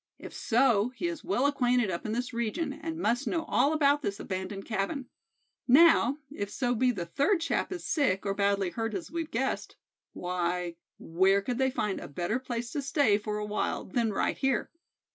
If 0.17 0.33
so, 0.33 0.89
he 0.95 1.05
is 1.07 1.23
well 1.23 1.45
acquainted 1.45 1.91
up 1.91 2.07
in 2.07 2.11
this 2.11 2.33
region, 2.33 2.73
and 2.73 2.97
must 2.97 3.27
know 3.27 3.43
all 3.45 3.71
about 3.71 4.01
this 4.01 4.19
abandoned 4.19 4.65
cabin. 4.65 5.05
Now, 5.67 6.17
if 6.31 6.49
so 6.49 6.73
be 6.73 6.89
the 6.89 7.05
third 7.05 7.39
chap 7.39 7.71
is 7.71 7.85
sick, 7.85 8.25
or 8.25 8.33
badly 8.33 8.71
hurt, 8.71 8.95
as 8.95 9.11
we've 9.11 9.29
guessed, 9.29 9.75
why, 10.13 10.77
where 10.97 11.43
could 11.43 11.59
they 11.59 11.69
find 11.69 11.99
a 11.99 12.07
better 12.07 12.39
place 12.39 12.71
to 12.71 12.81
stay 12.81 13.19
for 13.19 13.37
a 13.37 13.45
while 13.45 13.85
than 13.85 14.11
right 14.11 14.39
here?" 14.39 14.71